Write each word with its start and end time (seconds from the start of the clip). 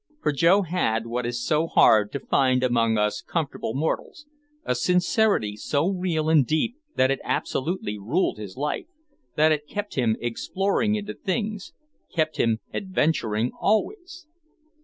For 0.23 0.31
Joe 0.31 0.63
had 0.63 1.05
what 1.05 1.27
is 1.27 1.45
so 1.45 1.67
hard 1.67 2.11
to 2.13 2.19
find 2.19 2.63
among 2.63 2.97
us 2.97 3.21
comfortable 3.21 3.75
mortals, 3.75 4.25
a 4.65 4.73
sincerity 4.73 5.55
so 5.55 5.87
real 5.89 6.27
and 6.27 6.43
deep 6.43 6.75
that 6.95 7.11
it 7.11 7.19
absolutely 7.23 7.99
ruled 7.99 8.39
his 8.39 8.57
life, 8.57 8.87
that 9.35 9.51
it 9.51 9.67
kept 9.67 9.93
him 9.93 10.15
exploring 10.19 10.95
into 10.95 11.13
things, 11.13 11.73
kept 12.11 12.37
him 12.37 12.57
adventuring 12.73 13.51
always. 13.61 14.25